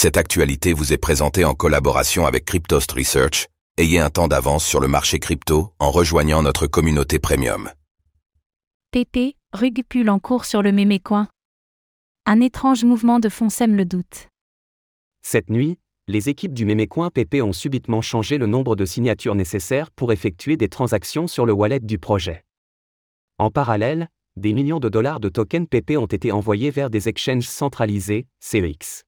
Cette 0.00 0.16
actualité 0.16 0.74
vous 0.74 0.92
est 0.92 0.96
présentée 0.96 1.44
en 1.44 1.54
collaboration 1.54 2.24
avec 2.24 2.44
Cryptost 2.44 2.92
Research. 2.92 3.48
Ayez 3.78 3.98
un 3.98 4.10
temps 4.10 4.28
d'avance 4.28 4.64
sur 4.64 4.78
le 4.78 4.86
marché 4.86 5.18
crypto 5.18 5.72
en 5.80 5.90
rejoignant 5.90 6.40
notre 6.40 6.68
communauté 6.68 7.18
premium. 7.18 7.68
PP, 8.92 9.34
rug 9.52 9.82
pull 9.88 10.08
en 10.08 10.20
cours 10.20 10.44
sur 10.44 10.62
le 10.62 10.70
mémécoin. 10.70 11.26
Un 12.26 12.40
étrange 12.40 12.84
mouvement 12.84 13.18
de 13.18 13.28
fond 13.28 13.50
sème 13.50 13.74
le 13.74 13.84
doute. 13.84 14.28
Cette 15.22 15.50
nuit, 15.50 15.80
les 16.06 16.28
équipes 16.28 16.54
du 16.54 16.64
Mémécoin 16.64 17.10
PP 17.10 17.42
ont 17.42 17.52
subitement 17.52 18.00
changé 18.00 18.38
le 18.38 18.46
nombre 18.46 18.76
de 18.76 18.84
signatures 18.84 19.34
nécessaires 19.34 19.90
pour 19.90 20.12
effectuer 20.12 20.56
des 20.56 20.68
transactions 20.68 21.26
sur 21.26 21.44
le 21.44 21.52
wallet 21.52 21.80
du 21.80 21.98
projet. 21.98 22.44
En 23.38 23.50
parallèle, 23.50 24.06
des 24.36 24.52
millions 24.52 24.78
de 24.78 24.88
dollars 24.88 25.18
de 25.18 25.28
tokens 25.28 25.66
PP 25.68 25.96
ont 25.96 26.06
été 26.06 26.30
envoyés 26.30 26.70
vers 26.70 26.88
des 26.88 27.08
exchanges 27.08 27.48
centralisés, 27.48 28.28
CEX. 28.38 29.02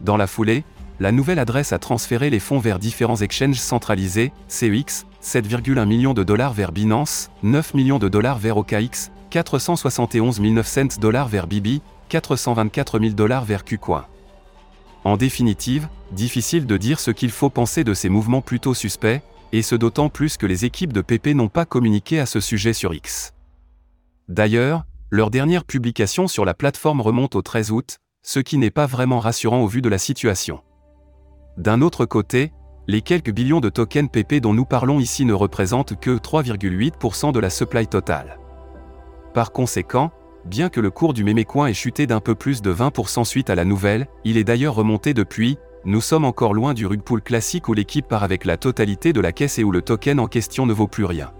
Dans 0.00 0.16
la 0.16 0.26
foulée, 0.26 0.64
la 0.98 1.12
nouvelle 1.12 1.38
adresse 1.38 1.72
a 1.72 1.78
transféré 1.78 2.30
les 2.30 2.40
fonds 2.40 2.58
vers 2.58 2.78
différents 2.78 3.16
exchanges 3.16 3.60
centralisés, 3.60 4.32
CEX, 4.48 5.06
7,1 5.22 5.84
millions 5.86 6.14
de 6.14 6.24
dollars 6.24 6.52
vers 6.52 6.72
Binance, 6.72 7.30
9 7.42 7.74
millions 7.74 7.98
de 7.98 8.08
dollars 8.08 8.38
vers 8.38 8.56
OKX, 8.56 9.10
471 9.30 10.40
900 10.40 10.98
dollars 11.00 11.28
vers 11.28 11.46
Bibi, 11.46 11.82
424 12.08 13.00
000 13.00 13.12
dollars 13.12 13.44
vers 13.44 13.64
KuCoin. 13.64 14.06
En 15.04 15.16
définitive, 15.16 15.88
difficile 16.12 16.66
de 16.66 16.76
dire 16.76 17.00
ce 17.00 17.10
qu'il 17.10 17.30
faut 17.30 17.50
penser 17.50 17.84
de 17.84 17.94
ces 17.94 18.08
mouvements 18.08 18.40
plutôt 18.40 18.74
suspects, 18.74 19.20
et 19.52 19.62
ce 19.62 19.74
d'autant 19.74 20.08
plus 20.08 20.36
que 20.36 20.46
les 20.46 20.64
équipes 20.64 20.92
de 20.92 21.00
PP 21.00 21.28
n'ont 21.28 21.48
pas 21.48 21.64
communiqué 21.64 22.18
à 22.18 22.26
ce 22.26 22.40
sujet 22.40 22.72
sur 22.72 22.94
X. 22.94 23.32
D'ailleurs, 24.28 24.84
leur 25.10 25.30
dernière 25.30 25.64
publication 25.64 26.26
sur 26.26 26.44
la 26.44 26.54
plateforme 26.54 27.00
remonte 27.00 27.36
au 27.36 27.42
13 27.42 27.70
août, 27.70 27.98
ce 28.26 28.40
qui 28.40 28.58
n'est 28.58 28.72
pas 28.72 28.86
vraiment 28.86 29.20
rassurant 29.20 29.62
au 29.62 29.68
vu 29.68 29.80
de 29.80 29.88
la 29.88 29.98
situation. 29.98 30.60
D'un 31.58 31.80
autre 31.80 32.06
côté, 32.06 32.52
les 32.88 33.00
quelques 33.00 33.30
billions 33.30 33.60
de 33.60 33.68
tokens 33.68 34.10
PP 34.10 34.40
dont 34.40 34.52
nous 34.52 34.64
parlons 34.64 34.98
ici 34.98 35.24
ne 35.24 35.32
représentent 35.32 35.98
que 36.00 36.18
3,8% 36.18 37.30
de 37.30 37.38
la 37.38 37.50
supply 37.50 37.86
totale. 37.86 38.40
Par 39.32 39.52
conséquent, 39.52 40.10
bien 40.44 40.70
que 40.70 40.80
le 40.80 40.90
cours 40.90 41.14
du 41.14 41.22
mémécoin 41.22 41.68
ait 41.68 41.72
chuté 41.72 42.08
d'un 42.08 42.18
peu 42.18 42.34
plus 42.34 42.62
de 42.62 42.74
20% 42.74 43.24
suite 43.24 43.48
à 43.48 43.54
la 43.54 43.64
nouvelle, 43.64 44.08
il 44.24 44.38
est 44.38 44.44
d'ailleurs 44.44 44.74
remonté 44.74 45.14
depuis, 45.14 45.56
nous 45.84 46.00
sommes 46.00 46.24
encore 46.24 46.52
loin 46.52 46.74
du 46.74 46.84
rug 46.84 47.02
pool 47.02 47.22
classique 47.22 47.68
où 47.68 47.74
l'équipe 47.74 48.08
part 48.08 48.24
avec 48.24 48.44
la 48.44 48.56
totalité 48.56 49.12
de 49.12 49.20
la 49.20 49.30
caisse 49.30 49.60
et 49.60 49.64
où 49.64 49.70
le 49.70 49.82
token 49.82 50.18
en 50.18 50.26
question 50.26 50.66
ne 50.66 50.72
vaut 50.72 50.88
plus 50.88 51.04
rien. 51.04 51.32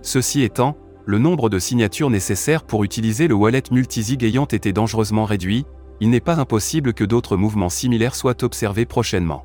Ceci 0.00 0.40
étant, 0.40 0.78
le 1.04 1.18
nombre 1.18 1.50
de 1.50 1.58
signatures 1.58 2.08
nécessaires 2.08 2.62
pour 2.62 2.84
utiliser 2.84 3.28
le 3.28 3.34
wallet 3.34 3.64
multisig 3.70 4.24
ayant 4.24 4.46
été 4.46 4.72
dangereusement 4.72 5.26
réduit, 5.26 5.66
il 6.00 6.10
n'est 6.10 6.20
pas 6.20 6.36
impossible 6.36 6.94
que 6.94 7.04
d'autres 7.04 7.36
mouvements 7.36 7.68
similaires 7.68 8.14
soient 8.14 8.42
observés 8.42 8.86
prochainement. 8.86 9.44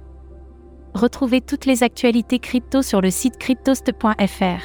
Retrouvez 0.94 1.42
toutes 1.42 1.66
les 1.66 1.84
actualités 1.84 2.40
crypto 2.40 2.82
sur 2.82 3.02
le 3.02 3.12
site 3.12 3.38
cryptost.fr. 3.38 4.62